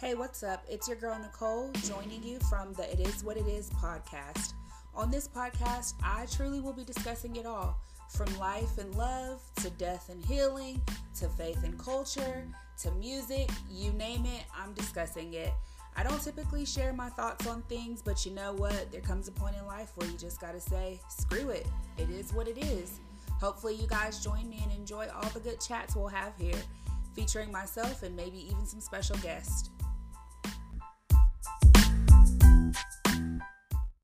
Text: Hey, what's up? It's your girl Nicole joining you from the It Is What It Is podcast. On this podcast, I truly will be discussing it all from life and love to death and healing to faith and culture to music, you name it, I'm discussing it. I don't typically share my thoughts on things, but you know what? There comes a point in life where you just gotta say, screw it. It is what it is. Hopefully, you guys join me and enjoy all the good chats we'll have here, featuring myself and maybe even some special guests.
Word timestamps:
Hey, 0.00 0.14
what's 0.14 0.44
up? 0.44 0.64
It's 0.70 0.86
your 0.86 0.96
girl 0.96 1.18
Nicole 1.20 1.72
joining 1.84 2.22
you 2.22 2.38
from 2.48 2.72
the 2.74 2.88
It 2.88 3.00
Is 3.00 3.24
What 3.24 3.36
It 3.36 3.48
Is 3.48 3.68
podcast. 3.70 4.52
On 4.94 5.10
this 5.10 5.26
podcast, 5.26 5.94
I 6.04 6.24
truly 6.26 6.60
will 6.60 6.72
be 6.72 6.84
discussing 6.84 7.34
it 7.34 7.44
all 7.44 7.76
from 8.08 8.28
life 8.38 8.78
and 8.78 8.94
love 8.94 9.42
to 9.56 9.70
death 9.70 10.08
and 10.08 10.24
healing 10.24 10.80
to 11.16 11.28
faith 11.30 11.64
and 11.64 11.76
culture 11.80 12.46
to 12.82 12.92
music, 12.92 13.50
you 13.68 13.90
name 13.94 14.24
it, 14.24 14.44
I'm 14.56 14.72
discussing 14.74 15.34
it. 15.34 15.52
I 15.96 16.04
don't 16.04 16.22
typically 16.22 16.64
share 16.64 16.92
my 16.92 17.08
thoughts 17.08 17.48
on 17.48 17.62
things, 17.62 18.00
but 18.00 18.24
you 18.24 18.30
know 18.30 18.52
what? 18.52 18.92
There 18.92 19.00
comes 19.00 19.26
a 19.26 19.32
point 19.32 19.56
in 19.56 19.66
life 19.66 19.90
where 19.96 20.08
you 20.08 20.16
just 20.16 20.40
gotta 20.40 20.60
say, 20.60 21.00
screw 21.08 21.48
it. 21.48 21.66
It 21.96 22.08
is 22.08 22.32
what 22.32 22.46
it 22.46 22.58
is. 22.58 23.00
Hopefully, 23.40 23.74
you 23.74 23.88
guys 23.88 24.22
join 24.22 24.48
me 24.48 24.60
and 24.62 24.70
enjoy 24.70 25.08
all 25.12 25.28
the 25.30 25.40
good 25.40 25.60
chats 25.60 25.96
we'll 25.96 26.06
have 26.06 26.34
here, 26.38 26.62
featuring 27.14 27.50
myself 27.50 28.04
and 28.04 28.14
maybe 28.14 28.46
even 28.48 28.64
some 28.64 28.80
special 28.80 29.16
guests. 29.16 29.70